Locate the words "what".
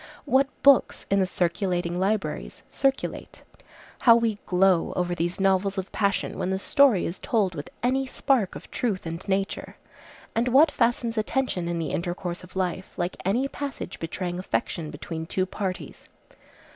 0.25-0.47, 10.47-10.71